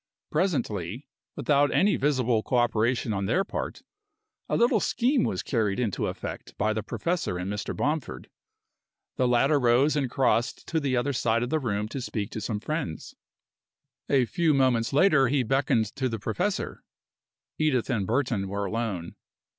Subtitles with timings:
[0.31, 3.83] Presently, without any visible co operation on their part,
[4.49, 7.77] a little scheme was carried into effect by the professor and Mr.
[7.77, 8.27] Bomford.
[9.17, 12.41] The latter rose and crossed to the other side of the room to speak to
[12.41, 13.13] some friends.
[14.09, 16.83] A few moments later he beckoned to the professor.
[17.59, 19.13] Edith and Burton were alone.